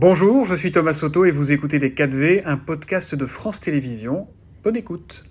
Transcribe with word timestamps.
Bonjour, 0.00 0.44
je 0.44 0.54
suis 0.54 0.70
Thomas 0.70 0.94
Soto 0.94 1.24
et 1.24 1.32
vous 1.32 1.50
écoutez 1.50 1.80
Les 1.80 1.90
4V, 1.90 2.42
un 2.44 2.56
podcast 2.56 3.16
de 3.16 3.26
France 3.26 3.58
Télévisions. 3.58 4.28
Bonne 4.62 4.76
écoute. 4.76 5.24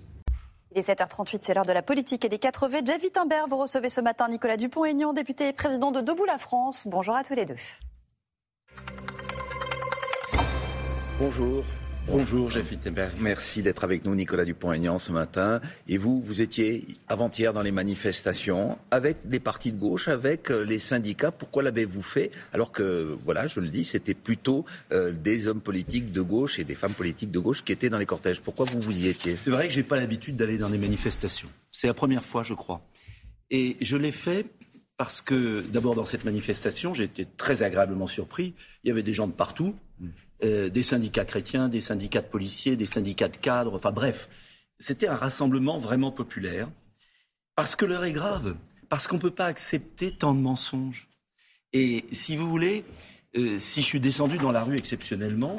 Il 0.72 0.78
est 0.78 0.86
7h38, 0.86 1.38
c'est 1.40 1.54
l'heure 1.54 1.64
de 1.64 1.72
la 1.72 1.80
politique 1.80 2.26
et 2.26 2.28
des 2.28 2.36
4V. 2.36 2.86
Jeff 2.86 3.02
Wittenberg, 3.02 3.48
vous 3.48 3.56
recevez 3.56 3.88
ce 3.88 4.02
matin 4.02 4.28
Nicolas 4.28 4.58
Dupont-Aignan, 4.58 5.14
député 5.14 5.48
et 5.48 5.52
président 5.54 5.90
de 5.90 6.02
Debout 6.02 6.26
la 6.26 6.36
France. 6.36 6.86
Bonjour 6.86 7.16
à 7.16 7.24
tous 7.24 7.34
les 7.34 7.46
deux. 7.46 7.56
Bonjour. 11.18 11.64
Bonjour, 12.10 12.50
Jeff 12.50 12.70
Wittenberg. 12.70 13.12
Merci 13.20 13.62
d'être 13.62 13.84
avec 13.84 14.06
nous, 14.06 14.14
Nicolas 14.14 14.46
Dupont-Aignan, 14.46 14.98
ce 14.98 15.12
matin. 15.12 15.60
Et 15.88 15.98
vous, 15.98 16.22
vous 16.22 16.40
étiez 16.40 16.86
avant-hier 17.06 17.52
dans 17.52 17.60
les 17.60 17.70
manifestations 17.70 18.78
avec 18.90 19.18
des 19.26 19.40
partis 19.40 19.72
de 19.72 19.78
gauche, 19.78 20.08
avec 20.08 20.50
euh, 20.50 20.64
les 20.64 20.78
syndicats. 20.78 21.30
Pourquoi 21.30 21.62
l'avez-vous 21.62 22.00
fait 22.00 22.30
Alors 22.54 22.72
que, 22.72 23.18
voilà, 23.26 23.46
je 23.46 23.60
le 23.60 23.68
dis, 23.68 23.84
c'était 23.84 24.14
plutôt 24.14 24.64
euh, 24.90 25.12
des 25.12 25.46
hommes 25.46 25.60
politiques 25.60 26.10
de 26.10 26.22
gauche 26.22 26.58
et 26.58 26.64
des 26.64 26.74
femmes 26.74 26.94
politiques 26.94 27.30
de 27.30 27.40
gauche 27.40 27.62
qui 27.62 27.72
étaient 27.72 27.90
dans 27.90 27.98
les 27.98 28.06
cortèges. 28.06 28.40
Pourquoi 28.40 28.64
vous 28.64 28.80
vous 28.80 28.98
y 28.98 29.08
étiez? 29.08 29.36
C'est 29.36 29.50
vrai 29.50 29.68
que 29.68 29.74
j'ai 29.74 29.82
pas 29.82 29.96
l'habitude 29.96 30.36
d'aller 30.36 30.56
dans 30.56 30.70
des 30.70 30.78
manifestations. 30.78 31.48
C'est 31.72 31.88
la 31.88 31.94
première 31.94 32.24
fois, 32.24 32.42
je 32.42 32.54
crois. 32.54 32.80
Et 33.50 33.76
je 33.82 33.98
l'ai 33.98 34.12
fait 34.12 34.46
parce 34.96 35.20
que, 35.20 35.62
d'abord, 35.68 35.94
dans 35.94 36.06
cette 36.06 36.24
manifestation, 36.24 36.94
j'ai 36.94 37.04
été 37.04 37.26
très 37.36 37.62
agréablement 37.62 38.06
surpris. 38.06 38.54
Il 38.82 38.88
y 38.88 38.90
avait 38.90 39.02
des 39.02 39.14
gens 39.14 39.26
de 39.26 39.32
partout. 39.32 39.74
Euh, 40.44 40.68
des 40.68 40.84
syndicats 40.84 41.24
chrétiens, 41.24 41.68
des 41.68 41.80
syndicats 41.80 42.22
de 42.22 42.28
policiers, 42.28 42.76
des 42.76 42.86
syndicats 42.86 43.28
de 43.28 43.36
cadres, 43.36 43.74
enfin 43.74 43.90
bref, 43.90 44.28
c'était 44.78 45.08
un 45.08 45.16
rassemblement 45.16 45.78
vraiment 45.78 46.12
populaire. 46.12 46.70
Parce 47.56 47.74
que 47.74 47.84
l'heure 47.84 48.04
est 48.04 48.12
grave, 48.12 48.54
parce 48.88 49.08
qu'on 49.08 49.16
ne 49.16 49.20
peut 49.20 49.32
pas 49.32 49.46
accepter 49.46 50.12
tant 50.12 50.34
de 50.34 50.38
mensonges. 50.38 51.08
Et 51.72 52.04
si 52.12 52.36
vous 52.36 52.48
voulez, 52.48 52.84
euh, 53.36 53.58
si 53.58 53.82
je 53.82 53.86
suis 53.86 54.00
descendu 54.00 54.38
dans 54.38 54.52
la 54.52 54.62
rue 54.62 54.76
exceptionnellement, 54.76 55.56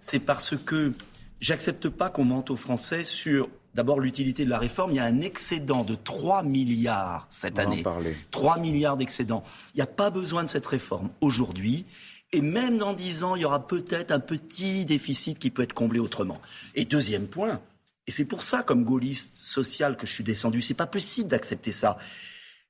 c'est 0.00 0.18
parce 0.18 0.56
que 0.56 0.94
j'accepte 1.40 1.90
pas 1.90 2.08
qu'on 2.08 2.24
mente 2.24 2.50
aux 2.50 2.56
Français 2.56 3.04
sur 3.04 3.50
d'abord 3.74 4.00
l'utilité 4.00 4.46
de 4.46 4.50
la 4.50 4.58
réforme. 4.58 4.92
Il 4.92 4.96
y 4.96 5.00
a 5.00 5.04
un 5.04 5.20
excédent 5.20 5.84
de 5.84 5.94
3 5.94 6.42
milliards 6.42 7.26
cette 7.28 7.58
année. 7.58 7.84
3 8.30 8.58
milliards 8.60 8.96
d'excédent. 8.96 9.44
Il 9.74 9.76
n'y 9.76 9.82
a 9.82 9.86
pas 9.86 10.08
besoin 10.08 10.42
de 10.42 10.48
cette 10.48 10.66
réforme 10.66 11.10
aujourd'hui. 11.20 11.84
Et 12.32 12.40
même 12.40 12.78
dans 12.78 12.94
dix 12.94 13.24
ans, 13.24 13.36
il 13.36 13.42
y 13.42 13.44
aura 13.44 13.66
peut-être 13.66 14.10
un 14.10 14.20
petit 14.20 14.84
déficit 14.86 15.38
qui 15.38 15.50
peut 15.50 15.62
être 15.62 15.74
comblé 15.74 15.98
autrement. 16.00 16.40
Et 16.74 16.86
deuxième 16.86 17.26
point, 17.26 17.60
et 18.06 18.10
c'est 18.10 18.24
pour 18.24 18.42
ça, 18.42 18.62
comme 18.62 18.84
gaulliste 18.84 19.34
social, 19.34 19.96
que 19.96 20.06
je 20.06 20.12
suis 20.12 20.24
descendu, 20.24 20.62
c'est 20.62 20.74
pas 20.74 20.86
possible 20.86 21.28
d'accepter 21.28 21.72
ça. 21.72 21.98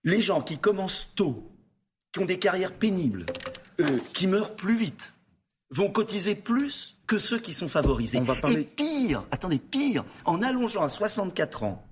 Les 0.04 0.20
gens 0.20 0.42
qui 0.42 0.58
commencent 0.58 1.10
tôt, 1.14 1.50
qui 2.12 2.18
ont 2.18 2.26
des 2.26 2.38
carrières 2.38 2.72
pénibles, 2.72 3.24
euh, 3.80 3.98
qui 4.12 4.26
meurent 4.26 4.54
plus 4.54 4.76
vite, 4.76 5.14
vont 5.70 5.90
cotiser 5.90 6.34
plus 6.34 6.96
que 7.06 7.16
ceux 7.16 7.38
qui 7.38 7.52
sont 7.52 7.68
favorisés. 7.68 8.18
Et 8.18 8.64
pire, 8.64 9.24
attendez, 9.30 9.58
pire, 9.58 10.04
en 10.24 10.42
allongeant 10.42 10.82
à 10.82 10.88
64 10.88 11.62
ans 11.62 11.86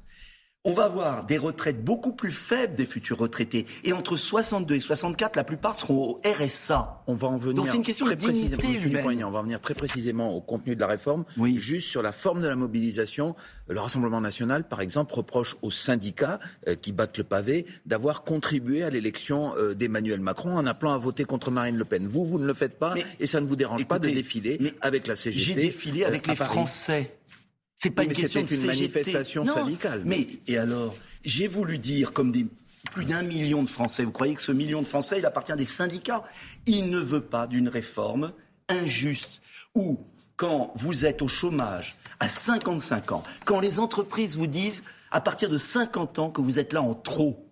on 0.65 0.73
va 0.73 0.85
avoir 0.85 1.25
des 1.25 1.39
retraites 1.39 1.83
beaucoup 1.83 2.13
plus 2.13 2.31
faibles 2.31 2.75
des 2.75 2.85
futurs 2.85 3.17
retraités. 3.17 3.65
Et 3.83 3.95
entre 3.95 4.17
62 4.17 4.75
et 4.75 4.81
64, 4.81 5.37
la 5.37 5.45
plupart 5.45 5.75
seront 5.75 6.11
au 6.11 6.21
RSA. 6.23 7.03
On 7.07 7.15
va 7.15 7.29
en 7.29 7.39
venir. 7.39 7.55
Donc 7.55 7.67
c'est 7.67 7.77
une 7.77 7.83
question 7.83 8.07
de 8.07 8.15
dignité 8.15 8.71
humaine. 8.73 9.25
On 9.25 9.31
va 9.31 9.41
venir 9.41 9.61
très 9.61 9.73
précisément 9.73 10.37
au 10.37 10.43
contenu 10.43 10.75
de 10.75 10.81
la 10.81 10.87
réforme. 10.87 11.25
Oui. 11.39 11.59
Juste 11.59 11.89
sur 11.89 12.03
la 12.03 12.13
forme 12.13 12.43
de 12.43 12.49
la 12.49 12.57
mobilisation. 12.57 13.35
Le 13.69 13.81
Rassemblement 13.81 14.21
national, 14.21 14.69
par 14.69 14.83
exemple, 14.83 15.15
reproche 15.15 15.57
aux 15.63 15.71
syndicats 15.71 16.41
euh, 16.69 16.75
qui 16.75 16.93
battent 16.93 17.17
le 17.17 17.25
pavé 17.25 17.65
d'avoir 17.87 18.25
contribué 18.25 18.83
à 18.83 18.91
l'élection 18.91 19.55
euh, 19.57 19.75
d'Emmanuel 19.75 20.21
Macron 20.21 20.57
en 20.57 20.67
appelant 20.67 20.93
à 20.93 20.99
voter 20.99 21.25
contre 21.25 21.51
Marine 21.51 21.79
Le 21.79 21.85
Pen. 21.87 22.07
Vous, 22.07 22.27
vous 22.27 22.39
ne 22.39 22.47
le 22.47 22.53
faites 22.53 22.79
pas 22.79 22.95
et 23.19 23.27
ça 23.27 23.41
ne 23.41 23.47
vous 23.47 23.57
dérange 23.57 23.87
pas 23.87 23.99
de 23.99 24.11
défiler 24.11 24.75
avec 24.83 25.07
la 25.07 25.17
CGT. 25.17 25.41
J'ai 25.41 25.55
défilé 25.55 26.05
avec 26.05 26.29
euh, 26.29 26.33
les 26.33 26.37
Français. 26.37 27.20
C'est 27.83 27.91
pas 27.91 28.05
une 28.05 28.13
question 28.13 28.43
de 28.43 28.55
une 28.55 28.67
manifestation 28.67 29.47
syndicale. 29.47 30.03
Mais 30.05 30.27
et 30.47 30.59
alors, 30.59 30.95
j'ai 31.25 31.47
voulu 31.47 31.79
dire 31.79 32.13
comme 32.13 32.31
des 32.31 32.47
plus 32.93 33.07
d'un 33.07 33.23
million 33.23 33.63
de 33.63 33.69
Français. 33.69 34.05
Vous 34.05 34.11
croyez 34.11 34.35
que 34.35 34.43
ce 34.43 34.53
million 34.53 34.83
de 34.83 34.87
Français, 34.87 35.19
il 35.19 35.25
appartient 35.25 35.55
des 35.55 35.65
syndicats? 35.65 36.25
Il 36.67 36.91
ne 36.91 36.99
veut 36.99 37.23
pas 37.23 37.47
d'une 37.47 37.69
réforme 37.69 38.33
injuste 38.69 39.41
où, 39.75 39.99
quand 40.37 40.73
vous 40.75 41.07
êtes 41.07 41.23
au 41.23 41.29
chômage 41.29 41.95
à 42.19 42.29
55 42.29 43.13
ans, 43.13 43.23
quand 43.45 43.61
les 43.61 43.79
entreprises 43.79 44.37
vous 44.37 44.47
disent 44.47 44.83
à 45.11 45.21
partir 45.21 45.49
de 45.49 45.57
50 45.57 46.19
ans 46.19 46.31
que 46.31 46.43
vous 46.43 46.59
êtes 46.59 46.73
là 46.75 46.83
en 46.83 46.95
trop, 46.95 47.50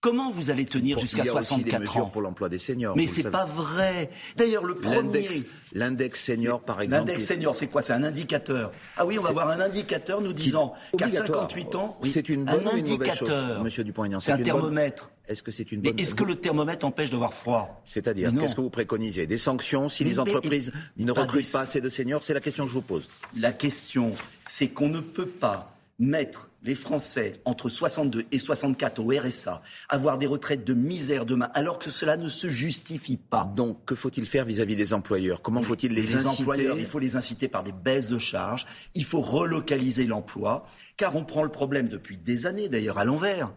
Comment 0.00 0.30
vous 0.30 0.50
allez 0.50 0.64
tenir 0.64 0.96
jusqu'à 1.00 1.24
64 1.24 1.96
ans 1.96 2.06
pour 2.06 2.22
l'emploi 2.22 2.48
des 2.48 2.58
seniors. 2.58 2.96
Mais 2.96 3.08
c'est 3.08 3.28
pas 3.28 3.44
vrai. 3.44 4.10
D'ailleurs, 4.36 4.64
le 4.64 4.76
premier 4.76 5.28
l'index 5.72 6.22
senior 6.22 6.60
par 6.60 6.80
exemple. 6.80 7.08
L'index 7.08 7.26
senior, 7.26 7.54
c'est 7.56 7.66
quoi? 7.66 7.82
C'est 7.82 7.94
un 7.94 8.04
indicateur. 8.04 8.70
Ah 8.96 9.04
oui, 9.04 9.18
on 9.18 9.22
va 9.22 9.30
avoir 9.30 9.50
un 9.50 9.60
indicateur 9.60 10.20
nous 10.20 10.32
disant 10.32 10.74
qu'à 10.96 11.08
58 11.08 11.74
ans, 11.74 11.98
c'est 12.04 12.28
une 12.28 12.44
bonne 12.44 12.68
un 12.68 12.74
indicateur. 12.74 13.64
Monsieur 13.64 13.82
Dupont-Aignan, 13.82 14.20
c'est 14.20 14.30
un 14.30 14.38
thermomètre. 14.38 15.10
Est-ce 15.26 15.42
que 15.42 15.50
c'est 15.50 15.72
une 15.72 15.82
bonne... 15.82 15.94
Mais 15.96 16.02
est-ce 16.02 16.14
que 16.14 16.24
le 16.24 16.36
thermomètre 16.36 16.86
empêche 16.86 17.10
d'avoir 17.10 17.34
froid? 17.34 17.82
C'est-à-dire, 17.84 18.32
qu'est-ce 18.38 18.54
que 18.54 18.60
vous 18.60 18.70
préconisez? 18.70 19.26
Des 19.26 19.36
sanctions 19.36 19.88
si 19.88 20.04
les 20.04 20.20
entreprises 20.20 20.72
ne 20.96 21.10
recrutent 21.10 21.50
pas 21.50 21.62
assez 21.62 21.80
de 21.80 21.88
seniors? 21.88 22.22
C'est 22.22 22.34
la 22.34 22.40
question 22.40 22.64
que 22.64 22.70
je 22.70 22.74
vous 22.74 22.82
pose. 22.82 23.08
La 23.36 23.50
question, 23.50 24.12
c'est 24.46 24.68
qu'on 24.68 24.88
ne 24.88 25.00
peut 25.00 25.26
pas 25.26 25.74
mettre 25.98 26.50
les 26.62 26.74
Français 26.74 27.40
entre 27.44 27.68
62 27.68 28.26
et 28.30 28.38
64 28.38 29.00
au 29.00 29.08
RSA, 29.08 29.62
avoir 29.88 30.18
des 30.18 30.26
retraites 30.26 30.64
de 30.64 30.74
misère 30.74 31.26
demain, 31.26 31.50
alors 31.54 31.78
que 31.78 31.90
cela 31.90 32.16
ne 32.16 32.28
se 32.28 32.48
justifie 32.48 33.16
pas. 33.16 33.50
Donc, 33.56 33.84
que 33.84 33.94
faut-il 33.94 34.26
faire 34.26 34.44
vis-à-vis 34.44 34.76
des 34.76 34.94
employeurs? 34.94 35.42
Comment 35.42 35.62
faut-il 35.62 35.92
les, 35.92 36.02
les 36.02 36.26
employeurs, 36.26 36.78
il 36.78 36.86
faut 36.86 36.98
les 36.98 37.16
inciter 37.16 37.48
par 37.48 37.64
des 37.64 37.72
baisses 37.72 38.08
de 38.08 38.18
charges. 38.18 38.66
Il 38.94 39.04
faut 39.04 39.20
relocaliser 39.20 40.06
l'emploi, 40.06 40.64
car 40.96 41.16
on 41.16 41.24
prend 41.24 41.42
le 41.42 41.50
problème 41.50 41.88
depuis 41.88 42.16
des 42.16 42.46
années, 42.46 42.68
d'ailleurs, 42.68 42.98
à 42.98 43.04
l'envers. 43.04 43.52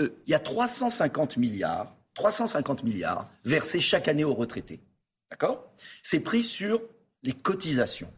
Euh, 0.00 0.10
il 0.26 0.30
y 0.30 0.34
a 0.34 0.38
350 0.38 1.36
milliards, 1.36 1.96
350 2.14 2.84
milliards 2.84 3.28
versés 3.44 3.80
chaque 3.80 4.08
année 4.08 4.24
aux 4.24 4.34
retraités. 4.34 4.80
D'accord? 5.30 5.72
C'est 6.02 6.20
pris 6.20 6.42
sur 6.42 6.82
les 7.22 7.32
cotisations. 7.32 8.12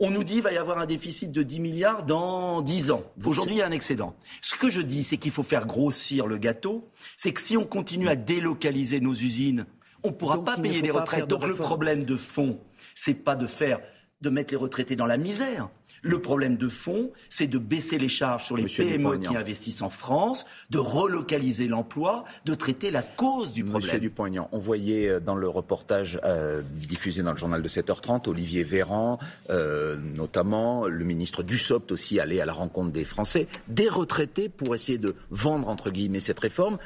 On 0.00 0.10
nous 0.10 0.22
dit 0.22 0.34
qu'il 0.34 0.42
va 0.42 0.52
y 0.52 0.56
avoir 0.56 0.78
un 0.78 0.86
déficit 0.86 1.32
de 1.32 1.42
10 1.42 1.58
milliards 1.58 2.04
dans 2.04 2.62
10 2.62 2.92
ans. 2.92 3.02
Aujourd'hui, 3.24 3.56
il 3.56 3.58
y 3.58 3.62
a 3.62 3.66
un 3.66 3.72
excédent. 3.72 4.14
Ce 4.42 4.54
que 4.54 4.70
je 4.70 4.80
dis, 4.80 5.02
c'est 5.02 5.16
qu'il 5.16 5.32
faut 5.32 5.42
faire 5.42 5.66
grossir 5.66 6.28
le 6.28 6.38
gâteau. 6.38 6.88
C'est 7.16 7.32
que 7.32 7.40
si 7.40 7.56
on 7.56 7.64
continue 7.64 8.08
à 8.08 8.14
délocaliser 8.14 9.00
nos 9.00 9.12
usines, 9.12 9.66
on 10.04 10.08
ne 10.08 10.12
pourra 10.12 10.44
pas 10.44 10.56
payer 10.56 10.82
les 10.82 10.92
retraites. 10.92 11.26
Donc 11.26 11.44
le 11.44 11.54
problème 11.54 12.04
de 12.04 12.16
fond, 12.16 12.60
c'est 12.94 13.14
pas 13.14 13.34
de 13.34 13.46
faire 13.46 13.80
de 14.20 14.30
mettre 14.30 14.52
les 14.52 14.56
retraités 14.56 14.94
dans 14.94 15.06
la 15.06 15.16
misère. 15.16 15.68
Le 16.02 16.20
problème 16.20 16.56
de 16.56 16.68
fond, 16.68 17.10
c'est 17.30 17.46
de 17.46 17.58
baisser 17.58 17.98
les 17.98 18.08
charges 18.08 18.46
sur 18.46 18.56
les 18.56 18.66
PME 18.66 19.18
qui 19.18 19.36
investissent 19.36 19.82
en 19.82 19.90
France, 19.90 20.46
de 20.70 20.78
relocaliser 20.78 21.68
l'emploi, 21.68 22.24
de 22.44 22.54
traiter 22.54 22.90
la 22.90 23.02
cause 23.02 23.52
du 23.52 23.64
problème. 23.64 23.86
Monsieur 23.86 24.00
Dupont-Aignan, 24.00 24.48
on 24.52 24.58
voyait 24.58 25.08
euh, 25.08 25.20
dans 25.20 25.34
le 25.34 25.48
reportage 25.48 26.20
euh, 26.24 26.62
diffusé 26.64 27.22
dans 27.22 27.32
le 27.32 27.38
journal 27.38 27.62
de 27.62 27.68
7h30, 27.68 28.28
Olivier 28.28 28.62
Véran, 28.62 29.18
euh, 29.50 29.96
notamment 29.96 30.86
le 30.86 31.04
ministre 31.04 31.42
Dussopt 31.42 31.92
aussi 31.92 32.20
allait 32.20 32.40
à 32.40 32.46
la 32.46 32.52
rencontre 32.52 32.92
des 32.92 33.04
Français, 33.04 33.46
des 33.68 33.88
retraités 33.88 34.48
pour 34.48 34.74
essayer 34.74 34.98
de 34.98 35.14
vendre 35.30 35.68
entre 35.68 35.90
guillemets 35.90 36.20
cette 36.20 36.40
réforme 36.40 36.78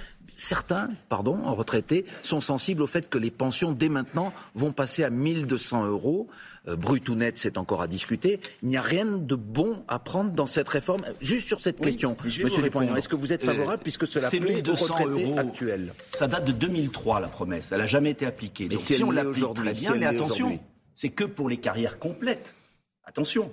certains, 0.42 0.91
pardon, 1.08 1.38
en 1.44 1.54
retraités, 1.54 2.04
sont 2.22 2.41
sensibles 2.41 2.82
au 2.82 2.86
fait 2.86 3.08
que 3.08 3.16
les 3.16 3.30
pensions, 3.30 3.72
dès 3.72 3.88
maintenant, 3.88 4.32
vont 4.54 4.72
passer 4.72 5.04
à 5.04 5.10
1200 5.10 5.86
euros. 5.86 6.28
Euh, 6.69 6.76
brut 6.76 7.08
ou 7.08 7.14
net, 7.14 7.38
c'est 7.38 7.58
encore 7.58 7.80
à 7.80 7.88
discuter. 7.88 8.41
Il 8.62 8.69
n'y 8.69 8.76
a 8.76 8.82
rien 8.82 9.06
de 9.06 9.34
bon 9.34 9.84
à 9.88 9.98
prendre 9.98 10.32
dans 10.32 10.47
cette 10.47 10.69
réforme. 10.69 11.02
Juste 11.20 11.48
sur 11.48 11.60
cette 11.60 11.81
question, 11.81 12.16
Monsieur 12.22 12.62
Dupont, 12.62 12.94
est-ce 12.97 13.08
que 13.08 13.16
vous 13.16 13.32
êtes 13.32 13.44
favorable 13.44 13.81
euh, 13.81 13.82
puisque 13.82 14.06
cela 14.06 14.28
plaît 14.28 14.69
aux 14.69 14.75
retraités 14.75 15.25
euros, 15.25 15.38
actuels 15.38 15.92
Ça 16.10 16.26
date 16.26 16.44
de 16.44 16.52
2003, 16.52 17.20
la 17.20 17.28
promesse. 17.28 17.70
Elle 17.72 17.78
n'a 17.78 17.86
jamais 17.86 18.10
été 18.10 18.26
appliquée. 18.26 18.69
Mais 18.69 18.78
si, 18.78 19.02
on 19.02 19.10
l'applique 19.10 19.54
très 19.54 19.72
bien, 19.72 19.94
mais 19.94 20.06
attention, 20.06 20.58
c'est 20.94 21.11
que 21.11 21.25
pour 21.25 21.49
les 21.49 21.58
carrières 21.58 21.99
complètes. 21.99 22.56
Attention, 23.05 23.52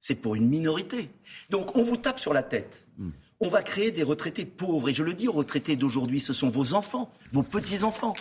c'est 0.00 0.14
pour 0.14 0.34
une 0.34 0.48
minorité. 0.48 1.10
Donc 1.50 1.76
on 1.76 1.82
vous 1.82 1.96
tape 1.96 2.18
sur 2.18 2.32
la 2.32 2.42
tête. 2.42 2.86
Hmm 2.98 3.10
on 3.44 3.48
va 3.48 3.62
créer 3.62 3.92
des 3.92 4.02
retraités 4.02 4.46
pauvres. 4.46 4.88
Et 4.88 4.94
je 4.94 5.04
le 5.04 5.14
dis 5.14 5.28
aux 5.28 5.32
retraités 5.32 5.76
d'aujourd'hui, 5.76 6.18
ce 6.18 6.32
sont 6.32 6.48
vos 6.48 6.72
enfants, 6.72 7.10
vos 7.30 7.42
petits-enfants. 7.42 8.14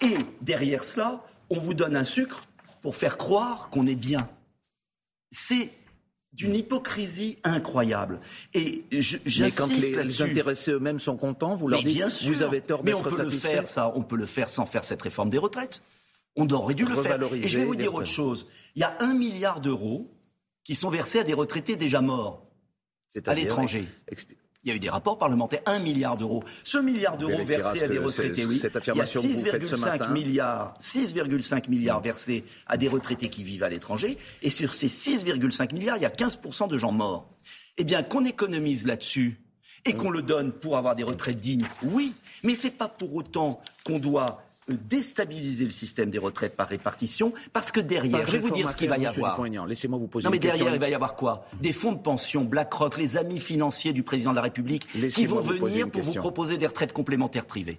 Et 0.00 0.16
derrière 0.40 0.82
cela, 0.82 1.22
on 1.50 1.58
vous 1.58 1.74
donne 1.74 1.94
un 1.96 2.04
sucre 2.04 2.42
pour 2.80 2.96
faire 2.96 3.18
croire 3.18 3.68
qu'on 3.68 3.86
est 3.86 3.94
bien. 3.94 4.28
C'est 5.30 5.70
d'une 6.32 6.54
hypocrisie 6.54 7.38
incroyable. 7.44 8.20
Et 8.54 8.84
Mais 9.38 9.50
quand 9.50 9.68
les, 9.68 10.22
intéressés 10.22 10.72
eux-mêmes 10.72 11.00
sont 11.00 11.16
contents, 11.16 11.56
vous 11.56 11.68
leur 11.68 11.82
dites 11.82 12.22
vous 12.22 12.42
avez 12.42 12.62
tort 12.62 12.82
Mais 12.82 12.94
on 12.94 13.02
peut 13.02 13.22
le 13.22 13.30
faire, 13.30 13.68
ça. 13.68 13.92
On 13.94 14.02
peut 14.02 14.16
le 14.16 14.26
faire 14.26 14.48
sans 14.48 14.64
faire 14.64 14.84
cette 14.84 15.02
réforme 15.02 15.28
des 15.28 15.38
retraites. 15.38 15.82
On 16.36 16.48
aurait 16.48 16.74
dû 16.74 16.86
le 16.86 16.94
faire. 16.94 17.20
Et 17.34 17.48
je 17.48 17.58
vais 17.58 17.64
vous 17.64 17.76
dire 17.76 17.92
autre 17.94 18.06
chose. 18.06 18.46
Il 18.76 18.80
y 18.80 18.84
a 18.84 18.96
un 19.00 19.12
milliard 19.12 19.60
d'euros 19.60 20.10
qui 20.64 20.74
sont 20.74 20.88
versés 20.88 21.18
à 21.18 21.24
des 21.24 21.34
retraités 21.34 21.76
déjà 21.76 22.00
morts 22.00 22.46
à 23.26 23.34
l'étranger. 23.34 23.86
Il 24.62 24.68
y 24.68 24.72
a 24.72 24.76
eu 24.76 24.78
des 24.78 24.90
rapports 24.90 25.16
parlementaires, 25.16 25.62
1 25.64 25.78
milliard 25.78 26.18
d'euros. 26.18 26.44
Ce 26.64 26.76
milliard 26.76 27.16
d'euros 27.16 27.44
versé 27.44 27.82
à 27.82 27.88
des 27.88 27.98
retraités, 27.98 28.44
oui. 28.44 28.58
Cette 28.58 28.76
affirmation 28.76 29.22
il 29.22 29.30
y 29.30 29.48
a 29.48 29.58
6,5 29.58 30.12
milliards, 30.12 30.74
6,5 30.78 31.70
milliards 31.70 32.00
versés 32.02 32.44
à 32.66 32.76
des 32.76 32.88
retraités 32.88 33.30
qui 33.30 33.42
vivent 33.42 33.62
à 33.62 33.70
l'étranger. 33.70 34.18
Et 34.42 34.50
sur 34.50 34.74
ces 34.74 34.88
6,5 34.88 35.72
milliards, 35.72 35.96
il 35.96 36.02
y 36.02 36.06
a 36.06 36.10
15% 36.10 36.68
de 36.68 36.76
gens 36.76 36.92
morts. 36.92 37.30
Eh 37.78 37.84
bien, 37.84 38.02
qu'on 38.02 38.26
économise 38.26 38.86
là-dessus 38.86 39.40
et 39.86 39.94
qu'on 39.94 40.10
le 40.10 40.20
donne 40.20 40.52
pour 40.52 40.76
avoir 40.76 40.94
des 40.94 41.04
retraites 41.04 41.40
dignes, 41.40 41.66
oui. 41.82 42.12
Mais 42.42 42.54
c'est 42.54 42.70
pas 42.70 42.88
pour 42.88 43.14
autant 43.14 43.62
qu'on 43.84 43.98
doit 43.98 44.42
déstabiliser 44.68 45.64
le 45.64 45.70
système 45.70 46.10
des 46.10 46.18
retraites 46.18 46.56
par 46.56 46.68
répartition, 46.68 47.32
parce 47.52 47.72
que 47.72 47.80
derrière, 47.80 48.26
je 48.26 48.32
vais 48.32 48.38
vous 48.38 48.50
dire 48.50 48.70
ce 48.70 48.76
qu'il 48.76 48.88
va 48.88 48.98
y 48.98 49.06
avoir. 49.06 49.40
Laissez-moi 49.66 49.98
vous 49.98 50.06
poser 50.06 50.24
non, 50.24 50.30
mais 50.30 50.38
derrière, 50.38 50.72
il 50.72 50.80
va 50.80 50.88
y 50.88 50.94
avoir 50.94 51.16
quoi? 51.16 51.46
Des 51.60 51.72
fonds 51.72 51.92
de 51.92 51.98
pension, 51.98 52.44
BlackRock, 52.44 52.96
les 52.96 53.16
amis 53.16 53.40
financiers 53.40 53.92
du 53.92 54.02
président 54.02 54.30
de 54.30 54.36
la 54.36 54.42
République, 54.42 54.86
qui 55.10 55.26
vont 55.26 55.40
venir 55.40 55.90
pour 55.90 56.02
vous 56.02 56.14
proposer 56.14 56.58
des 56.58 56.66
retraites 56.66 56.92
complémentaires 56.92 57.46
privées 57.46 57.78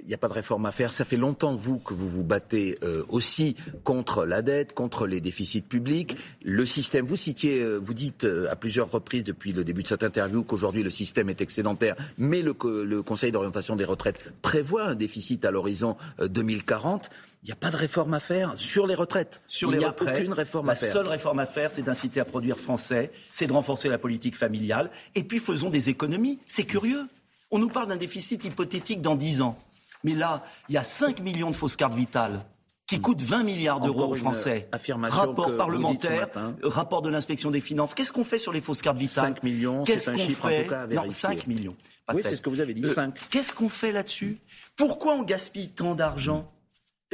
il 0.00 0.08
n'y 0.08 0.14
a 0.14 0.18
pas 0.18 0.28
de 0.28 0.32
réforme 0.32 0.66
à 0.66 0.72
faire. 0.72 0.92
Ça 0.92 1.04
fait 1.04 1.16
longtemps, 1.16 1.54
vous, 1.54 1.78
que 1.78 1.94
vous 1.94 2.08
vous 2.08 2.24
battez 2.24 2.78
euh, 2.82 3.04
aussi 3.08 3.56
contre 3.84 4.24
la 4.24 4.42
dette, 4.42 4.74
contre 4.74 5.06
les 5.06 5.20
déficits 5.20 5.62
publics. 5.62 6.16
Le 6.42 6.66
système, 6.66 7.06
vous 7.06 7.16
citiez, 7.16 7.60
euh, 7.60 7.76
vous 7.76 7.94
dites 7.94 8.24
euh, 8.24 8.50
à 8.50 8.56
plusieurs 8.56 8.90
reprises 8.90 9.24
depuis 9.24 9.52
le 9.52 9.64
début 9.64 9.82
de 9.82 9.88
cette 9.88 10.02
interview 10.02 10.42
qu'aujourd'hui 10.44 10.82
le 10.82 10.90
système 10.90 11.28
est 11.28 11.40
excédentaire, 11.40 11.96
mais 12.18 12.42
le, 12.42 12.54
le 12.84 13.02
Conseil 13.02 13.32
d'orientation 13.32 13.76
des 13.76 13.84
retraites 13.84 14.32
prévoit 14.42 14.84
un 14.84 14.94
déficit 14.94 15.44
à 15.44 15.50
l'horizon 15.50 15.96
2040. 16.20 17.10
Il 17.42 17.46
n'y 17.46 17.52
a 17.52 17.56
pas 17.56 17.70
de 17.70 17.76
réforme 17.76 18.14
à 18.14 18.20
faire 18.20 18.52
sur 18.56 18.86
les 18.86 18.94
retraites. 18.94 19.40
Sur 19.48 19.72
il 19.72 19.78
n'y 19.78 19.84
a 19.84 19.90
aucune 19.90 20.32
réforme 20.32 20.68
à 20.68 20.74
faire. 20.76 20.88
La 20.88 20.92
seule 20.92 21.08
réforme 21.08 21.40
à 21.40 21.46
faire, 21.46 21.70
c'est 21.70 21.82
d'inciter 21.82 22.20
à 22.20 22.24
produire 22.24 22.58
français, 22.58 23.10
c'est 23.30 23.46
de 23.46 23.52
renforcer 23.52 23.88
la 23.88 23.98
politique 23.98 24.36
familiale, 24.36 24.90
et 25.14 25.24
puis 25.24 25.38
faisons 25.38 25.68
des 25.68 25.88
économies. 25.88 26.38
C'est 26.46 26.64
curieux. 26.64 27.06
On 27.50 27.58
nous 27.58 27.68
parle 27.68 27.88
d'un 27.88 27.96
déficit 27.96 28.44
hypothétique 28.44 29.02
dans 29.02 29.16
10 29.16 29.42
ans. 29.42 29.58
Mais 30.04 30.14
là, 30.14 30.44
il 30.68 30.74
y 30.74 30.78
a 30.78 30.82
5 30.82 31.20
millions 31.20 31.50
de 31.50 31.56
fausses 31.56 31.76
cartes 31.76 31.94
vitales 31.94 32.44
qui 32.86 33.00
coûtent 33.00 33.22
20 33.22 33.42
milliards 33.44 33.80
d'euros 33.80 34.12
aux 34.12 34.14
Français. 34.14 34.68
rapport 35.08 35.56
parlementaire, 35.56 36.28
rapport 36.62 37.02
de 37.02 37.08
l'inspection 37.08 37.50
des 37.50 37.60
finances. 37.60 37.94
Qu'est-ce 37.94 38.12
qu'on 38.12 38.24
fait 38.24 38.38
sur 38.38 38.52
les 38.52 38.60
fausses 38.60 38.82
cartes 38.82 38.98
vitales 38.98 39.34
5 39.34 39.42
millions, 39.42 39.84
c'est 39.86 40.08
un 40.08 40.16
chiffre 40.16 40.48
fait... 40.48 40.60
en 40.60 40.62
tout 40.64 40.68
cas 40.68 40.82
à 40.82 40.86
Non, 40.86 41.10
5 41.10 41.46
millions. 41.46 41.76
oui, 42.12 42.20
c'est 42.22 42.36
ce 42.36 42.42
que 42.42 42.50
vous 42.50 42.60
avez 42.60 42.74
dit, 42.74 42.86
5. 42.86 43.16
Euh, 43.16 43.20
qu'est-ce 43.30 43.54
qu'on 43.54 43.68
fait 43.68 43.92
là-dessus 43.92 44.38
Pourquoi 44.76 45.14
on 45.14 45.22
gaspille 45.22 45.70
tant 45.70 45.94
d'argent 45.94 46.52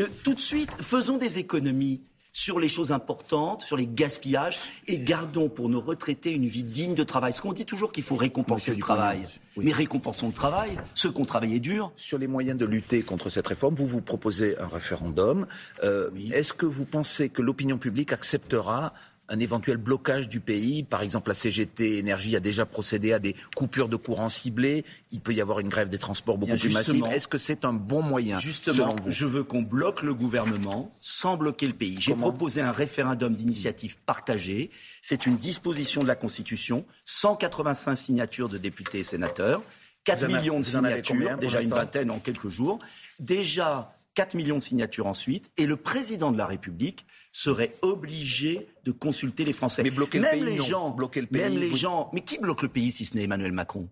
euh, 0.00 0.06
Tout 0.24 0.34
de 0.34 0.40
suite, 0.40 0.70
faisons 0.80 1.18
des 1.18 1.38
économies 1.38 2.02
sur 2.32 2.60
les 2.60 2.68
choses 2.68 2.92
importantes, 2.92 3.62
sur 3.62 3.76
les 3.76 3.86
gaspillages, 3.86 4.58
et 4.86 4.98
gardons 4.98 5.48
pour 5.48 5.68
nos 5.68 5.80
retraités 5.80 6.32
une 6.32 6.46
vie 6.46 6.64
digne 6.64 6.94
de 6.94 7.04
travail. 7.04 7.32
Ce 7.32 7.40
qu'on 7.40 7.52
dit 7.52 7.66
toujours 7.66 7.92
qu'il 7.92 8.04
faut 8.04 8.16
récompenser 8.16 8.72
le 8.72 8.78
travail. 8.78 9.26
Mais 9.56 9.72
récompensons 9.72 10.28
le 10.28 10.32
travail, 10.32 10.78
ceux 10.94 11.10
qui 11.10 11.20
ont 11.20 11.24
travaillé 11.24 11.58
dur. 11.58 11.92
Sur 11.96 12.18
les 12.18 12.28
moyens 12.28 12.58
de 12.58 12.64
lutter 12.64 13.02
contre 13.02 13.28
cette 13.30 13.46
réforme, 13.46 13.74
vous 13.74 13.86
vous 13.86 14.00
proposez 14.00 14.56
un 14.58 14.68
référendum. 14.68 15.46
Euh, 15.82 16.10
est-ce 16.32 16.52
que 16.52 16.66
vous 16.66 16.84
pensez 16.84 17.28
que 17.28 17.42
l'opinion 17.42 17.78
publique 17.78 18.12
acceptera 18.12 18.92
un 19.28 19.38
éventuel 19.40 19.76
blocage 19.76 20.28
du 20.28 20.40
pays. 20.40 20.82
Par 20.82 21.02
exemple, 21.02 21.28
la 21.30 21.34
CGT 21.34 21.98
Énergie 21.98 22.34
a 22.36 22.40
déjà 22.40 22.66
procédé 22.66 23.12
à 23.12 23.18
des 23.18 23.34
coupures 23.56 23.88
de 23.88 23.96
courant 23.96 24.28
ciblées. 24.28 24.84
Il 25.12 25.20
peut 25.20 25.34
y 25.34 25.40
avoir 25.40 25.60
une 25.60 25.68
grève 25.68 25.88
des 25.88 25.98
transports 25.98 26.38
beaucoup 26.38 26.56
plus 26.56 26.72
massive. 26.72 27.04
Est-ce 27.10 27.28
que 27.28 27.38
c'est 27.38 27.64
un 27.64 27.72
bon 27.72 28.02
moyen 28.02 28.38
Justement, 28.38 28.96
je 29.06 29.26
veux 29.26 29.44
qu'on 29.44 29.62
bloque 29.62 30.02
le 30.02 30.14
gouvernement 30.14 30.90
sans 31.02 31.36
bloquer 31.36 31.66
le 31.66 31.74
pays. 31.74 31.96
J'ai 32.00 32.14
proposé 32.14 32.62
un 32.62 32.72
référendum 32.72 33.34
d'initiative 33.34 33.96
partagée. 34.06 34.70
C'est 35.02 35.26
une 35.26 35.36
disposition 35.36 36.02
de 36.02 36.06
la 36.06 36.16
Constitution. 36.16 36.84
185 37.04 37.96
signatures 37.96 38.48
de 38.48 38.58
députés 38.58 39.00
et 39.00 39.04
sénateurs. 39.04 39.62
4 40.04 40.26
millions 40.26 40.58
de 40.58 40.64
signatures, 40.64 41.36
déjà 41.38 41.60
une 41.60 41.70
vingtaine 41.70 42.10
en 42.10 42.18
quelques 42.18 42.48
jours. 42.48 42.78
Déjà 43.20 43.92
4 44.18 44.34
millions 44.34 44.56
de 44.56 44.60
signatures 44.60 45.06
ensuite. 45.06 45.52
Et 45.58 45.64
le 45.64 45.76
président 45.76 46.32
de 46.32 46.38
la 46.38 46.46
République 46.46 47.06
serait 47.30 47.74
obligé 47.82 48.66
de 48.82 48.90
consulter 48.90 49.44
les 49.44 49.52
Français. 49.52 49.84
Mais 49.84 49.92
bloquer 49.92 50.18
même 50.18 50.40
le 50.40 50.44
pays, 50.46 50.56
les 50.56 50.60
gens, 50.60 50.90
bloquer 50.90 51.20
le 51.20 51.28
pays, 51.28 51.40
même 51.40 51.56
les 51.56 51.72
gens. 51.72 52.10
Mais 52.12 52.22
qui 52.22 52.38
bloque 52.38 52.62
le 52.62 52.68
pays 52.68 52.90
si 52.90 53.06
ce 53.06 53.14
n'est 53.14 53.22
Emmanuel 53.22 53.52
Macron? 53.52 53.88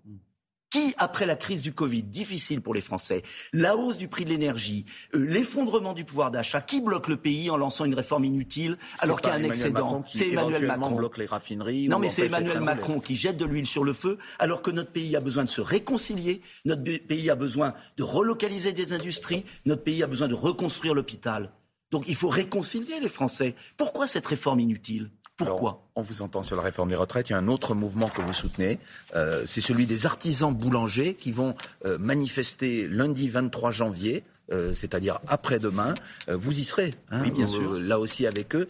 Qui, 0.76 0.94
après 0.98 1.24
la 1.24 1.36
crise 1.36 1.62
du 1.62 1.72
Covid, 1.72 2.02
difficile 2.02 2.60
pour 2.60 2.74
les 2.74 2.82
Français, 2.82 3.22
la 3.54 3.76
hausse 3.76 3.96
du 3.96 4.08
prix 4.08 4.26
de 4.26 4.30
l'énergie, 4.30 4.84
euh, 5.14 5.24
l'effondrement 5.24 5.94
du 5.94 6.04
pouvoir 6.04 6.30
d'achat, 6.30 6.60
qui 6.60 6.82
bloque 6.82 7.08
le 7.08 7.16
pays 7.16 7.48
en 7.48 7.56
lançant 7.56 7.86
une 7.86 7.94
réforme 7.94 8.26
inutile 8.26 8.76
alors 8.98 9.20
qu'il 9.20 9.30
y 9.30 9.32
a 9.32 9.36
un 9.36 9.42
excédent 9.42 10.04
C'est 10.06 10.28
Emmanuel 10.28 10.66
Macron. 10.66 10.96
bloque 10.96 11.16
les 11.16 11.26
raffineries. 11.26 11.88
Non, 11.88 11.98
mais 11.98 12.10
c'est 12.10 12.26
Emmanuel 12.26 12.60
Macron 12.60 13.00
qui 13.00 13.16
jette 13.16 13.38
de 13.38 13.46
l'huile 13.46 13.66
sur 13.66 13.84
le 13.84 13.94
feu 13.94 14.18
alors 14.38 14.60
que 14.60 14.70
notre 14.70 14.90
pays 14.90 15.16
a 15.16 15.20
besoin 15.20 15.44
de 15.44 15.48
se 15.48 15.62
réconcilier, 15.62 16.42
notre 16.66 16.82
pays 16.82 17.30
a 17.30 17.36
besoin 17.36 17.72
de 17.96 18.02
relocaliser 18.02 18.74
des 18.74 18.92
industries, 18.92 19.44
notre 19.64 19.82
pays 19.82 20.02
a 20.02 20.06
besoin 20.06 20.28
de 20.28 20.34
reconstruire 20.34 20.94
l'hôpital. 20.94 21.52
Donc 21.90 22.04
il 22.08 22.16
faut 22.16 22.28
réconcilier 22.28 23.00
les 23.00 23.08
Français. 23.08 23.54
Pourquoi 23.76 24.06
cette 24.06 24.26
réforme 24.26 24.60
inutile? 24.60 25.10
Pourquoi 25.36 25.82
On 25.94 26.02
vous 26.02 26.22
entend 26.22 26.42
sur 26.42 26.56
la 26.56 26.62
réforme 26.62 26.88
des 26.88 26.96
retraites. 26.96 27.28
Il 27.28 27.32
y 27.32 27.36
a 27.36 27.38
un 27.38 27.48
autre 27.48 27.74
mouvement 27.74 28.08
que 28.08 28.22
vous 28.22 28.32
soutenez. 28.32 28.78
Euh, 29.14 29.42
c'est 29.46 29.60
celui 29.60 29.86
des 29.86 30.06
artisans 30.06 30.54
boulangers 30.54 31.14
qui 31.14 31.30
vont 31.30 31.54
euh, 31.84 31.98
manifester 31.98 32.88
lundi 32.88 33.28
23 33.28 33.70
janvier, 33.70 34.24
euh, 34.50 34.72
c'est-à-dire 34.72 35.20
après-demain. 35.26 35.94
vous 36.28 36.58
y 36.58 36.64
serez, 36.64 36.94
hein, 37.10 37.22
oui, 37.22 37.30
bien 37.30 37.46
sûr. 37.46 37.78
là 37.78 37.98
aussi 37.98 38.26
avec 38.26 38.54
eux. 38.54 38.68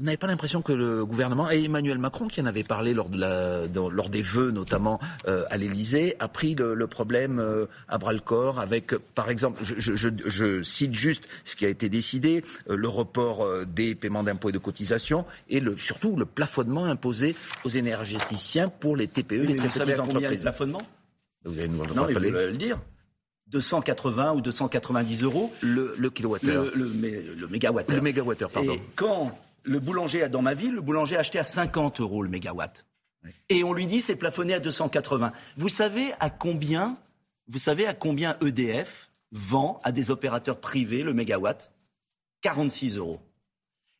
Vous 0.00 0.06
n'avez 0.06 0.16
pas 0.16 0.28
l'impression 0.28 0.62
que 0.62 0.72
le 0.72 1.04
gouvernement, 1.04 1.50
et 1.50 1.62
Emmanuel 1.62 1.98
Macron, 1.98 2.26
qui 2.26 2.40
en 2.40 2.46
avait 2.46 2.62
parlé 2.62 2.94
lors, 2.94 3.10
de 3.10 3.18
la, 3.18 3.66
lors 3.66 4.08
des 4.08 4.22
vœux 4.22 4.50
notamment 4.50 4.98
euh, 5.28 5.44
à 5.50 5.58
l'Élysée, 5.58 6.16
a 6.20 6.28
pris 6.28 6.54
le, 6.54 6.86
problème 6.86 7.38
euh, 7.38 7.66
à 7.86 7.98
bras-le-corps 7.98 8.60
avec, 8.60 8.94
par 9.14 9.28
exemple, 9.28 9.62
je, 9.62 9.94
je, 9.94 10.08
je, 10.24 10.62
cite 10.62 10.94
juste 10.94 11.28
ce 11.44 11.54
qui 11.54 11.66
a 11.66 11.68
été 11.68 11.90
décidé, 11.90 12.42
euh, 12.70 12.76
le 12.76 12.88
report 12.88 13.46
des 13.66 13.94
paiements 13.94 14.22
d'impôts 14.22 14.48
et 14.48 14.52
de 14.52 14.58
cotisations, 14.58 15.26
et 15.50 15.60
le, 15.60 15.76
surtout 15.76 16.16
le 16.16 16.24
plafonnement 16.24 16.86
imposé 16.86 17.36
aux 17.64 17.68
énergéticiens 17.68 18.68
pour 18.68 18.96
les 18.96 19.06
TPE, 19.06 19.32
les 19.32 19.56
très 19.56 19.68
petites 19.68 20.00
entreprises. 20.00 20.30
Le 20.30 20.36
plafonnement? 20.38 20.82
Vous 21.44 21.58
allez 21.58 21.68
nous 21.68 21.84
le 21.84 21.92
non, 21.92 22.02
rappeler. 22.04 22.30
vous 22.30 22.36
le 22.36 22.52
dire. 22.52 22.78
280 23.48 24.32
ou 24.32 24.40
290 24.40 25.24
euros. 25.24 25.52
Le, 25.60 25.94
le 25.98 26.08
kilowattheure. 26.08 26.64
Le, 26.74 26.84
le, 26.84 27.34
le 27.34 27.48
mégawattheure. 27.48 27.96
Le 27.96 28.02
mégawattheure, 28.02 28.50
pardon. 28.50 28.72
Et 28.72 28.82
quand 28.96 29.38
le 29.62 29.80
boulanger, 29.80 30.28
dans 30.28 30.42
ma 30.42 30.54
ville, 30.54 30.74
le 30.74 30.80
boulanger 30.80 31.16
a 31.16 31.20
acheté 31.20 31.38
à 31.38 31.44
50 31.44 32.00
euros 32.00 32.22
le 32.22 32.28
mégawatt. 32.28 32.86
Et 33.48 33.64
on 33.64 33.72
lui 33.72 33.86
dit 33.86 34.00
c'est 34.00 34.16
plafonné 34.16 34.54
à 34.54 34.60
280. 34.60 35.32
Vous 35.56 35.68
savez 35.68 36.12
à 36.20 36.30
combien, 36.30 36.96
vous 37.48 37.58
savez 37.58 37.86
à 37.86 37.94
combien 37.94 38.36
EDF 38.40 39.10
vend 39.32 39.80
à 39.84 39.92
des 39.92 40.10
opérateurs 40.10 40.60
privés 40.60 41.02
le 41.02 41.12
mégawatt? 41.12 41.72
46 42.42 42.96
euros. 42.96 43.20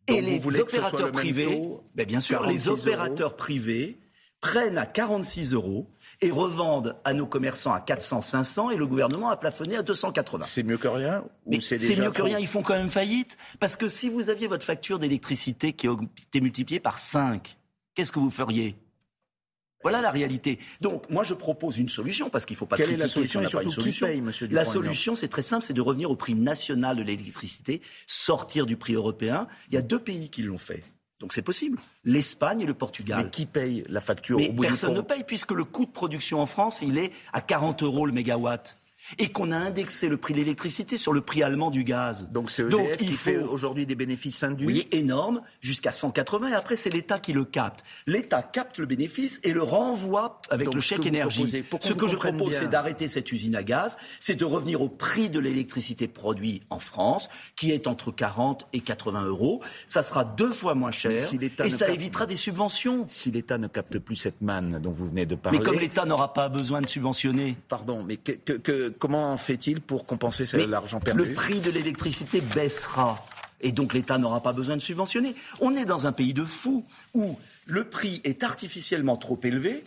Et 0.09 0.23
les 0.23 0.41
opérateurs 0.59 1.13
privés, 1.13 1.63
ben 1.95 2.07
bien 2.07 2.21
sûr, 2.21 2.47
les 2.47 2.69
opérateurs 2.69 3.37
privés 3.37 3.99
prennent 4.41 4.79
à 4.79 4.87
46 4.87 5.53
euros 5.53 5.91
et 6.23 6.31
revendent 6.31 6.97
à 7.05 7.15
nos 7.15 7.27
commerçants 7.27 7.73
à 7.73 7.81
400, 7.81 8.23
500 8.23 8.71
et 8.71 8.77
le 8.77 8.87
gouvernement 8.87 9.31
a 9.31 9.37
plafonné 9.37 9.77
à 9.77 9.83
280. 9.83 10.45
C'est 10.47 10.63
mieux 10.63 10.79
que 10.79 10.89
rien 10.89 11.25
c'est 11.61 11.97
mieux 11.97 12.11
que 12.11 12.23
rien, 12.23 12.39
ils 12.39 12.47
font 12.47 12.63
quand 12.63 12.75
même 12.75 12.91
faillite. 12.91 13.37
Parce 13.59 13.77
que 13.77 13.89
si 13.89 14.09
vous 14.09 14.31
aviez 14.31 14.47
votre 14.47 14.65
facture 14.65 14.99
d'électricité 14.99 15.73
qui 15.73 15.87
était 15.87 16.41
multipliée 16.41 16.81
par 16.81 16.99
5, 16.99 17.57
qu'est-ce 17.95 18.13
que 18.13 18.19
vous 18.19 18.31
feriez? 18.31 18.77
Voilà 19.83 20.03
la 20.03 20.11
réalité. 20.11 20.59
Donc, 20.83 21.09
moi, 21.09 21.23
je 21.23 21.33
propose 21.33 21.79
une 21.79 21.89
solution, 21.89 22.29
parce 22.29 22.45
qu'il 22.45 22.55
ne 22.55 22.59
faut 22.59 22.67
pas 22.67 22.77
Quelle 22.77 22.87
critiquer 22.87 23.03
est 23.03 23.07
la 23.07 23.09
solution, 23.09 23.47
si 23.47 23.55
pas 23.55 23.63
une 23.63 23.71
solution. 23.71 24.07
Paye, 24.07 24.23
la 24.51 24.65
solution, 24.67 25.17
c'est 25.17 25.29
très 25.29 25.41
simple, 25.43 25.65
c'est 25.65 25.73
de 25.73 25.81
revenir 25.81 26.11
au 26.11 26.17
prix 26.17 26.35
national 26.35 26.99
de 26.99 27.03
l'électricité, 27.03 27.81
sortir 28.07 28.67
du 28.67 28.77
prix 28.77 28.93
européen. 28.93 29.49
Il 29.69 29.75
y 29.75 29.79
a 29.79 29.83
deux 29.83 29.99
pays 29.99 30.29
qui 30.29 30.43
l'ont 30.43 30.59
fait. 30.59 30.85
Donc 31.21 31.35
c'est 31.35 31.43
possible. 31.43 31.79
L'Espagne 32.05 32.63
et 32.63 32.67
le 32.67 32.75
Portugal. 32.75 33.25
Mais 33.25 33.31
qui 33.31 33.47
paye 33.47 33.83
la 33.89 34.01
facture 34.01 34.39
Mais 34.39 34.49
au 34.49 34.53
bout 34.53 34.63
Personne 34.63 34.95
ne 34.95 35.03
paye 35.03 35.23
puisque 35.23 35.53
le 35.53 35.65
coût 35.65 35.85
de 35.85 35.91
production 35.91 36.41
en 36.41 36.47
France, 36.47 36.83
il 36.83 36.99
est 36.99 37.13
à 37.33 37.43
40 37.43 37.83
euros 37.83 38.07
le 38.07 38.13
mégawatt 38.13 38.79
et 39.19 39.29
qu'on 39.29 39.51
a 39.51 39.57
indexé 39.57 40.09
le 40.09 40.17
prix 40.17 40.35
de 40.35 40.39
l'électricité 40.39 40.97
sur 40.97 41.13
le 41.13 41.21
prix 41.21 41.43
allemand 41.43 41.71
du 41.71 41.85
gaz. 41.85 42.29
Donc 42.31 42.51
c'est 42.51 42.63
EDF 42.63 42.97
il 43.01 43.09
qui 43.09 43.13
fait 43.15 43.39
aujourd'hui 43.39 43.87
des 43.87 43.95
bénéfices 43.95 44.43
induits 44.43 44.67
Oui, 44.67 44.89
énormes, 44.93 45.43
jusqu'à 45.61 45.93
180, 45.93 46.49
et 46.49 46.55
après 46.55 46.77
c'est 46.77 46.91
l'État 46.91 47.19
qui 47.19 47.33
le 47.33 47.45
capte. 47.45 47.85
L'État 48.07 48.43
capte 48.43 48.79
le 48.79 48.87
bénéfice 48.87 49.41
et 49.43 49.53
le 49.53 49.63
renvoie 49.63 50.41
avec 50.51 50.73
le 50.73 50.81
chèque 50.81 51.07
énergie. 51.07 51.65
ce 51.81 51.93
que 51.93 52.09
je 52.09 52.17
propose, 52.17 52.55
c'est 52.55 52.71
d'arrêter 52.71 53.09
cette 53.09 53.33
usine 53.33 53.57
à 53.57 53.63
gaz, 53.63 53.97
c'est 54.19 54.35
de 54.35 54.45
revenir 54.45 54.83
au 54.83 54.89
prix 54.89 55.31
de 55.31 55.39
l'électricité 55.39 56.09
produite 56.09 56.63
en 56.71 56.79
France, 56.79 57.29
qui 57.57 57.71
est 57.71 57.87
entre 57.87 58.11
40 58.11 58.67
et 58.73 58.81
80 58.81 59.25
euros. 59.25 59.61
Ça 59.87 60.03
sera 60.03 60.25
deux 60.25 60.51
fois 60.51 60.75
moins 60.75 60.91
cher 60.91 61.13
et 61.13 61.71
ça 61.71 61.91
évitera 61.91 62.27
des 62.27 62.37
subventions. 62.37 63.05
Si 63.09 63.31
l'État 63.31 63.59
ne 63.59 63.67
capte 63.67 63.99
plus 63.99 64.17
cette 64.17 64.41
manne 64.41 64.79
dont 64.83 64.91
vous 64.91 65.09
venez 65.09 65.27
de 65.27 65.35
parler... 65.35 65.59
Mais 65.59 65.65
comme 65.65 65.79
l'État 65.79 66.05
n'aura 66.05 66.33
pas 66.33 66.49
besoin 66.49 66.81
de 66.81 66.87
subventionner... 66.87 67.57
Pardon, 67.69 68.03
mais 68.03 68.17
que 68.17 68.89
comment 69.01 69.37
fait-il 69.37 69.81
pour 69.81 70.07
compenser 70.07 70.45
l'argent 70.69 71.01
perdu 71.01 71.25
Le 71.25 71.35
prix 71.35 71.61
de 71.61 71.71
l'électricité 71.71 72.41
baissera. 72.41 73.25
Et 73.61 73.73
donc 73.73 73.93
l'État 73.93 74.19
n'aura 74.19 74.41
pas 74.41 74.53
besoin 74.53 74.77
de 74.77 74.83
subventionner. 74.83 75.35
On 75.61 75.75
est 75.75 75.85
dans 75.85 76.07
un 76.07 76.13
pays 76.13 76.33
de 76.33 76.45
fous 76.45 76.87
où 77.15 77.37
le 77.67 77.85
prix 77.85 78.21
est 78.25 78.45
artificiellement 78.45 79.17
trop 79.17 79.39
élevé 79.43 79.85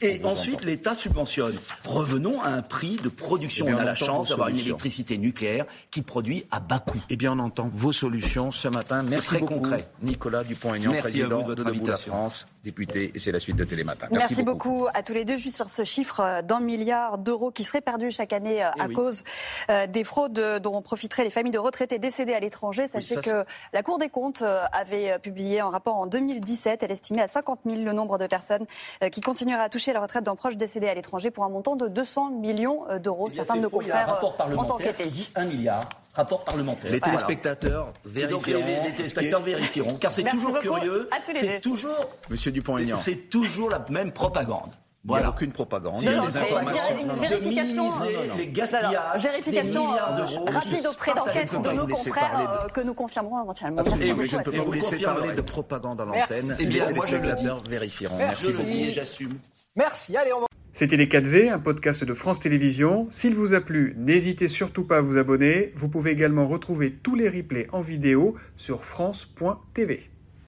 Et 0.00 0.24
ensuite, 0.24 0.64
l'État 0.64 0.94
subventionne. 0.94 1.54
Revenons 1.84 2.40
à 2.42 2.48
un 2.50 2.62
prix 2.62 2.96
de 2.96 3.08
production. 3.08 3.66
Eh 3.68 3.72
on 3.72 3.76
bien, 3.76 3.78
a 3.78 3.82
on 3.82 3.86
la 3.86 3.92
entend 3.92 4.04
chance 4.06 4.28
d'avoir 4.28 4.48
une 4.48 4.58
électricité 4.58 5.18
nucléaire 5.18 5.66
qui 5.90 6.02
produit 6.02 6.46
à 6.52 6.60
bas 6.60 6.78
coût. 6.78 6.98
Eh 7.10 7.16
bien, 7.16 7.32
on 7.32 7.40
entend 7.40 7.66
vos 7.68 7.92
solutions 7.92 8.52
ce 8.52 8.68
matin. 8.68 9.02
Merci 9.02 9.26
très 9.28 9.38
beaucoup, 9.40 9.54
concret. 9.54 9.84
Nicolas 10.02 10.44
Dupont-Aignan, 10.44 10.92
Merci 10.92 11.02
président 11.02 11.40
de 11.40 11.44
votre 11.46 11.48
de 11.48 11.54
Debout 11.54 11.64
la 11.64 11.70
invitation. 11.76 12.12
France, 12.12 12.46
député, 12.62 13.10
et 13.14 13.18
c'est 13.18 13.32
la 13.32 13.40
suite 13.40 13.56
de 13.56 13.64
Télématin. 13.64 14.06
Merci, 14.12 14.44
beaucoup. 14.44 14.86
à 14.94 15.02
tous 15.02 15.12
les 15.12 15.24
deux. 15.24 15.36
Juste 15.36 15.56
sur 15.56 15.68
ce 15.68 15.82
chiffre 15.82 16.40
d'un 16.42 16.60
milliard 16.60 17.18
d'euros 17.18 17.50
qui 17.50 17.64
serait 17.64 17.80
perdu 17.80 18.12
chaque 18.12 18.32
année 18.32 18.62
euh, 18.62 18.70
Eh 18.76 18.82
à 18.82 18.86
oui. 18.86 18.94
cause 18.94 19.24
euh, 19.70 19.88
des 19.88 20.04
fraudes 20.04 20.60
dont 20.62 20.82
profiteraient 20.82 21.24
les 21.24 21.30
familles 21.30 21.52
de 21.52 21.58
retraités 21.58 21.98
décédés 21.98 22.34
à 22.34 22.38
l'étranger. 22.40 22.86
Sachez 22.86 23.16
ça, 23.16 23.22
que 23.22 23.44
la 23.72 23.82
Cour 23.82 23.98
des 23.98 24.08
comptes 24.08 24.42
euh, 24.42 24.62
avait 24.72 25.18
publié 25.18 25.58
un 25.60 25.70
rapport 25.70 25.96
en 25.96 26.06
2017. 26.06 26.84
Elle 26.84 26.92
estimait 26.92 27.22
à 27.22 27.28
50 27.28 27.60
000 27.66 27.82
le 27.82 27.92
nombre 27.92 28.18
de 28.18 28.28
personnes 28.28 28.66
qui 29.10 29.20
continueraient 29.20 29.64
à 29.64 29.68
toucher 29.68 29.79
la 29.88 30.00
retraite 30.00 30.24
d'un 30.24 30.36
proche 30.36 30.56
décédé 30.56 30.88
à 30.88 30.94
l'étranger 30.94 31.30
pour 31.30 31.44
un 31.44 31.48
montant 31.48 31.76
de 31.76 31.88
200 31.88 32.30
millions 32.30 32.88
euh, 32.90 32.98
d'euros. 32.98 33.28
Eh 33.30 33.34
Certains 33.34 33.56
de 33.56 33.60
nos 33.62 33.70
confrères 33.70 34.20
ont 34.22 34.58
enquêté. 34.70 35.06
dit 35.06 35.28
1 35.34 35.44
milliard. 35.46 35.88
Rapport 36.12 36.44
parlementaire. 36.44 36.90
Les 36.90 36.98
Voilà. 36.98 37.14
téléspectateurs 37.18 37.92
Et 38.16 38.26
donc 38.26 38.46
les, 38.46 38.52
vérifieront. 38.54 38.82
les- 38.82 38.88
les 38.90 38.94
téléspectateurs 38.96 39.40
vérifieront, 39.42 39.94
car 39.94 40.10
c'est 40.10 40.24
toujours 40.24 40.50
beaucoup 40.50 40.62
curieux, 40.62 41.08
c'est 41.32 41.60
toujours, 41.60 41.94
Monsieur 42.28 42.50
Dupont-Aignan, 42.52 42.96
c'est 42.96 43.30
toujours 43.30 43.70
la 43.70 43.84
même 43.90 44.10
propagande. 44.12 44.70
Il 45.04 45.08
n'y 45.08 45.14
a 45.14 45.18
Voilà. 45.18 45.30
aucune 45.30 45.50
propagande. 45.52 45.94
Il 45.98 46.04
y 46.04 46.08
a 46.08 46.20
des 46.20 46.36
informations. 46.36 46.82
une 47.00 47.20
vérification. 47.20 47.82
minimiser 47.84 48.14
Non, 48.16 48.20
non, 48.20 48.28
non. 48.28 48.34
les 48.36 48.42
Alors, 48.42 48.52
gaspillages, 48.52 49.22
vérification 49.22 49.92
des 49.92 49.98
euh, 49.98 50.50
rapide 50.52 50.86
auprès 50.90 51.14
d'enquête 51.14 51.52
de 51.62 51.70
nos 51.72 51.86
confrères 51.86 52.14
parler 52.30 52.44
de- 52.44 52.50
euh, 52.50 52.68
que 52.68 52.80
nous 52.82 52.94
confirmerons 52.94 53.42
éventuellement. 53.42 53.82
Merci 53.82 53.98
mais 53.98 54.06
je 54.06 54.12
ne 54.12 54.16
beaucoup 54.42 54.50
peux 54.50 54.56
pas 54.58 54.62
vous 54.64 54.72
laisser 54.72 54.98
parler 54.98 55.32
de 55.32 55.40
propagande 55.40 56.00
à 56.02 56.04
Merci. 56.04 56.32
l'antenne. 56.34 56.56
Eh 56.60 56.64
Les 56.66 56.84
téléspectateurs 56.84 57.60
vérifieront. 57.68 58.16
Merci. 58.18 58.30
Merci 58.30 58.44
Je 58.44 58.50
le 58.50 58.56
beaucoup. 58.64 58.70
dis 58.76 58.88
et 58.88 58.92
j'assume. 58.92 59.38
Merci. 59.76 60.16
Allez, 60.18 60.32
on 60.34 60.40
va. 60.40 60.46
C'était 60.72 60.96
Les 60.96 61.06
4V, 61.08 61.48
un 61.50 61.58
podcast 61.58 62.04
de 62.04 62.14
France 62.14 62.38
Télévisions. 62.38 63.06
S'il 63.10 63.34
vous 63.34 63.54
a 63.54 63.60
plu, 63.60 63.94
n'hésitez 63.98 64.48
surtout 64.48 64.84
pas 64.84 64.98
à 64.98 65.00
vous 65.00 65.16
abonner. 65.16 65.72
Vous 65.76 65.88
pouvez 65.88 66.10
également 66.12 66.46
retrouver 66.46 66.92
tous 66.92 67.14
les 67.16 67.28
replays 67.28 67.66
en 67.72 67.80
vidéo 67.80 68.36
sur 68.56 68.84
France.tv. 68.84 70.09